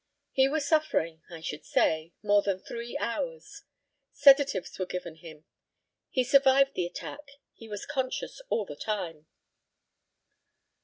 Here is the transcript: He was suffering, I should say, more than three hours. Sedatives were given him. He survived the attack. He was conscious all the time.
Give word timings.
He 0.31 0.47
was 0.49 0.67
suffering, 0.67 1.21
I 1.29 1.41
should 1.41 1.63
say, 1.63 2.11
more 2.23 2.41
than 2.41 2.59
three 2.59 2.97
hours. 2.97 3.65
Sedatives 4.11 4.79
were 4.79 4.87
given 4.87 5.17
him. 5.17 5.45
He 6.09 6.23
survived 6.23 6.73
the 6.73 6.87
attack. 6.87 7.29
He 7.53 7.67
was 7.69 7.85
conscious 7.85 8.41
all 8.49 8.65
the 8.65 8.75
time. 8.75 9.27